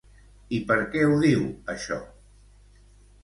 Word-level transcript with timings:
I 0.57 0.59
per 0.69 0.77
què 0.95 1.03
ho 1.09 1.19
diu, 1.25 1.45
això? 1.73 1.99